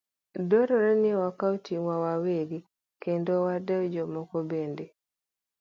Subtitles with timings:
[0.49, 2.59] Dwarore ni wakaw ting'wa wawegi,
[3.03, 4.85] kendo wadew jomoko bende.